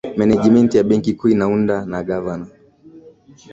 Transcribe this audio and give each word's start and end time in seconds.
menejimenti 0.17 0.77
ya 0.77 0.83
benki 0.83 1.13
kuu 1.13 1.27
inaundwa 1.29 1.85
na 1.85 2.03
gavana 2.03 2.47